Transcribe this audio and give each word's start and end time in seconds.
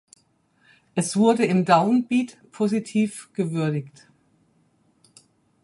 Es 0.95 1.15
wurde 1.15 1.45
im 1.45 1.63
Down 1.63 2.07
Beat 2.07 2.39
positiv 2.51 3.29
gewürdigt. 3.33 4.07